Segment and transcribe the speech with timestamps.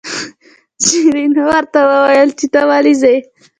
[0.85, 3.15] شیرینو ورته وویل چې ته ولې ځې.